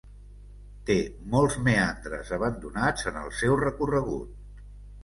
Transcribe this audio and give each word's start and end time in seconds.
Té 0.89 0.95
molts 1.35 1.59
meandres 1.67 2.35
abandonats 2.39 3.07
en 3.13 3.25
el 3.27 3.31
seu 3.45 3.63
recorregut. 3.65 4.67